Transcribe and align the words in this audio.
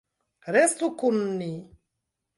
Restu 0.53 0.87
kun 0.99 1.17
ni. 1.39 1.51